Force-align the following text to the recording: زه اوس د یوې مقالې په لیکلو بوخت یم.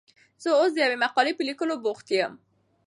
زه 0.43 0.49
اوس 0.59 0.71
د 0.73 0.77
یوې 0.85 0.97
مقالې 1.05 1.33
په 1.37 1.43
لیکلو 1.49 1.73
بوخت 1.83 2.07
یم. 2.17 2.33